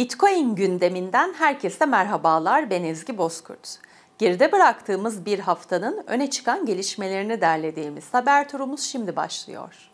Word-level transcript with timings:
Bitcoin 0.00 0.54
gündeminden 0.54 1.32
herkese 1.32 1.86
merhabalar. 1.86 2.70
Ben 2.70 2.84
Ezgi 2.84 3.18
Bozkurt. 3.18 3.78
Geride 4.18 4.52
bıraktığımız 4.52 5.26
bir 5.26 5.38
haftanın 5.38 6.04
öne 6.06 6.30
çıkan 6.30 6.66
gelişmelerini 6.66 7.40
derlediğimiz 7.40 8.14
haber 8.14 8.48
turumuz 8.48 8.80
şimdi 8.80 9.16
başlıyor. 9.16 9.90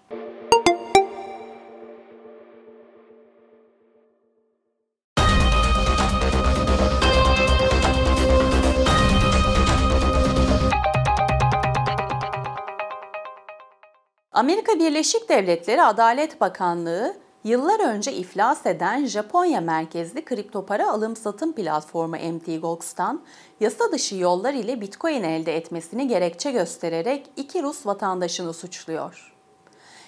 Amerika 14.33 14.79
Birleşik 14.79 15.29
Devletleri 15.29 15.83
Adalet 15.83 16.41
Bakanlığı 16.41 17.26
Yıllar 17.47 17.81
önce 17.81 18.13
iflas 18.13 18.67
eden 18.67 19.07
Japonya 19.07 19.61
merkezli 19.61 20.25
kripto 20.25 20.67
para 20.67 20.91
alım 20.91 21.17
satım 21.17 21.53
platformu 21.53 22.17
MTGOX'tan 22.17 23.23
yasa 23.61 23.93
dışı 23.93 24.17
yollar 24.17 24.55
ile 24.55 24.81
Bitcoin 24.81 25.23
elde 25.23 25.57
etmesini 25.57 26.09
gerekçe 26.09 26.51
göstererek 26.51 27.27
iki 27.37 27.63
Rus 27.63 27.87
vatandaşını 27.87 28.55
suçluyor. 28.55 29.35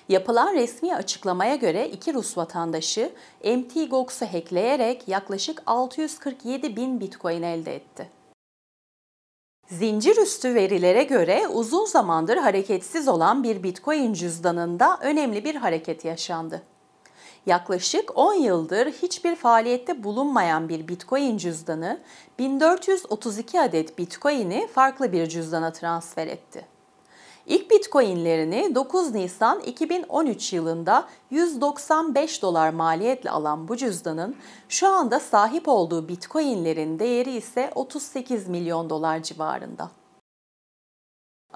Yapılan 0.09 0.55
resmi 0.55 0.95
açıklamaya 0.95 1.57
göre 1.57 1.89
iki 1.89 2.15
Rus 2.15 2.37
vatandaşı 2.39 3.13
MTGOX'u 3.45 4.27
hackleyerek 4.27 5.09
yaklaşık 5.09 5.63
647 5.67 6.77
bin 6.77 7.01
Bitcoin 7.01 7.43
elde 7.43 7.75
etti. 7.75 8.11
Zincir 9.67 10.17
üstü 10.17 10.55
verilere 10.55 11.03
göre 11.03 11.49
uzun 11.49 11.85
zamandır 11.85 12.37
hareketsiz 12.37 13.09
olan 13.09 13.43
bir 13.43 13.63
Bitcoin 13.63 14.13
cüzdanında 14.13 14.99
önemli 15.03 15.45
bir 15.45 15.55
hareket 15.55 16.05
yaşandı. 16.05 16.63
Yaklaşık 17.47 18.19
10 18.19 18.35
yıldır 18.35 18.87
hiçbir 18.87 19.37
faaliyette 19.37 20.05
bulunmayan 20.05 20.69
bir 20.69 20.89
Bitcoin 20.89 21.37
cüzdanı 21.37 22.01
1432 22.39 23.61
adet 23.61 23.99
Bitcoin'i 23.99 24.67
farklı 24.67 25.13
bir 25.13 25.27
cüzdana 25.27 25.73
transfer 25.73 26.27
etti. 26.27 26.79
İlk 27.47 27.71
Bitcoin'lerini 27.71 28.75
9 28.75 29.15
Nisan 29.15 29.61
2013 29.61 30.53
yılında 30.53 31.09
195 31.31 32.43
dolar 32.43 32.71
maliyetle 32.71 33.31
alan 33.31 33.69
bu 33.69 33.77
cüzdanın 33.77 34.37
şu 34.69 34.89
anda 34.89 35.21
sahip 35.21 35.69
olduğu 35.69 36.09
Bitcoin'lerin 36.09 36.99
değeri 36.99 37.31
ise 37.31 37.71
38 37.75 38.49
milyon 38.49 38.91
dolar 38.91 39.23
civarında. 39.23 39.91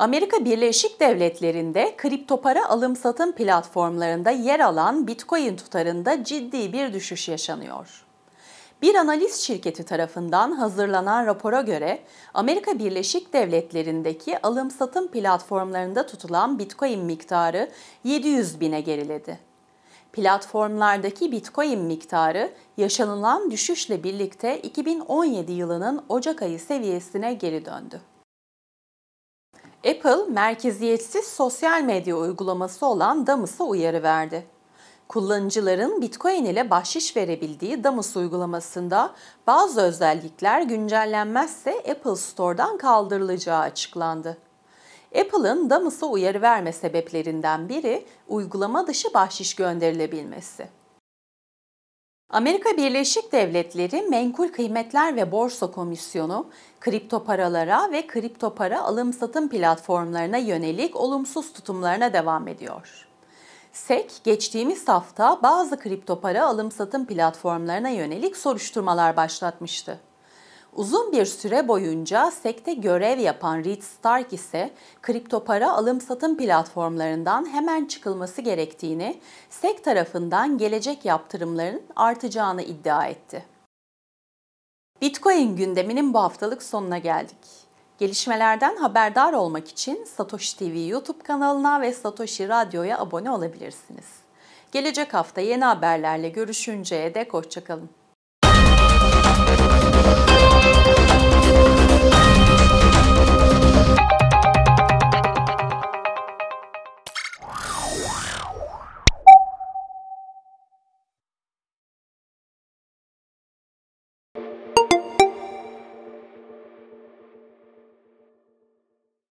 Amerika 0.03 0.45
Birleşik 0.45 1.01
Devletleri'nde 1.01 1.95
kripto 1.97 2.41
para 2.41 2.69
alım 2.69 2.97
satım 2.97 3.33
platformlarında 3.33 4.31
yer 4.31 4.61
alan 4.61 5.07
Bitcoin 5.07 5.57
tutarında 5.57 6.25
ciddi 6.25 6.73
bir 6.73 6.93
düşüş 6.93 7.29
yaşanıyor. 7.29 8.05
Bir 8.83 8.95
analiz 8.95 9.41
şirketi 9.41 9.85
tarafından 9.85 10.53
hazırlanan 10.53 11.27
rapora 11.27 11.61
göre 11.61 12.03
Amerika 12.35 12.79
Birleşik 12.79 13.33
Devletleri'ndeki 13.33 14.43
alım 14.43 14.71
satım 14.71 15.09
platformlarında 15.09 16.07
tutulan 16.07 16.59
Bitcoin 16.59 17.05
miktarı 17.05 17.71
700 18.05 18.61
bine 18.61 18.81
geriledi. 18.81 19.39
Platformlardaki 20.13 21.33
Bitcoin 21.33 21.81
miktarı 21.81 22.53
yaşanılan 22.77 23.51
düşüşle 23.51 24.05
birlikte 24.05 24.59
2017 24.59 25.53
yılının 25.53 26.05
Ocak 26.09 26.43
ayı 26.43 26.61
seviyesine 26.61 27.35
geri 27.35 27.65
döndü. 27.65 28.12
Apple, 29.91 30.25
merkeziyetsiz 30.29 31.27
sosyal 31.27 31.83
medya 31.83 32.17
uygulaması 32.17 32.87
olan 32.87 33.27
Damus'a 33.27 33.65
uyarı 33.65 34.03
verdi. 34.03 34.47
Kullanıcıların 35.09 36.03
Bitcoin 36.03 36.45
ile 36.45 36.71
bahşiş 36.71 37.17
verebildiği 37.17 37.85
Damus 37.85 38.17
uygulamasında 38.17 39.15
bazı 39.47 39.81
özellikler 39.81 40.63
güncellenmezse 40.63 41.71
Apple 41.91 42.17
Store'dan 42.17 42.79
kaldırılacağı 42.79 43.59
açıklandı. 43.61 44.39
Apple'ın 45.21 45.71
Damus'a 45.71 46.07
uyarı 46.07 46.43
verme 46.43 46.73
sebeplerinden 46.73 47.69
biri 47.69 48.07
uygulama 48.29 48.87
dışı 48.87 49.15
bahşiş 49.15 49.55
gönderilebilmesi. 49.55 50.69
Amerika 52.33 52.77
Birleşik 52.77 53.33
Devletleri 53.33 54.03
Menkul 54.03 54.49
Kıymetler 54.49 55.17
ve 55.17 55.33
Borsa 55.33 55.71
Komisyonu, 55.71 56.47
kripto 56.81 57.25
paralara 57.25 57.93
ve 57.93 58.07
kripto 58.07 58.55
para 58.55 58.83
alım 58.83 59.13
satım 59.13 59.49
platformlarına 59.49 60.37
yönelik 60.37 60.97
olumsuz 60.97 61.53
tutumlarına 61.53 62.13
devam 62.13 62.49
ediyor. 62.49 63.09
SEC 63.73 64.09
geçtiğimiz 64.25 64.89
hafta 64.89 65.43
bazı 65.43 65.79
kripto 65.79 66.21
para 66.21 66.47
alım 66.47 66.71
satım 66.71 67.07
platformlarına 67.07 67.89
yönelik 67.89 68.37
soruşturmalar 68.37 69.17
başlatmıştı. 69.17 70.01
Uzun 70.77 71.13
bir 71.13 71.25
süre 71.25 71.69
boyunca 71.69 72.31
SEC'te 72.31 72.75
görev 72.75 73.19
yapan 73.19 73.65
Reed 73.65 73.83
Stark 73.83 74.33
ise 74.33 74.71
kripto 75.03 75.45
para 75.45 75.73
alım 75.73 76.01
satım 76.01 76.37
platformlarından 76.37 77.53
hemen 77.53 77.85
çıkılması 77.85 78.43
gerektiğini, 78.43 79.21
SEC 79.51 79.83
tarafından 79.83 80.59
gelecek 80.59 81.05
yaptırımların 81.05 81.83
artacağını 81.97 82.63
iddia 82.63 83.07
etti. 83.07 83.45
Bitcoin 85.03 85.57
gündeminin 85.57 86.15
bu 86.15 86.19
haftalık 86.19 86.63
sonuna 86.63 86.99
geldik. 86.99 87.37
Gelişmelerden 87.99 88.77
haberdar 88.77 89.33
olmak 89.33 89.69
için 89.69 90.05
Satoshi 90.05 90.59
TV 90.59 90.89
YouTube 90.89 91.23
kanalına 91.23 91.81
ve 91.81 91.93
Satoshi 91.93 92.49
Radyo'ya 92.49 92.99
abone 92.99 93.31
olabilirsiniz. 93.31 94.07
Gelecek 94.73 95.15
hafta 95.15 95.41
yeni 95.41 95.65
haberlerle 95.65 96.29
görüşünceye 96.29 97.15
dek 97.15 97.35
hoşçakalın. 97.35 98.02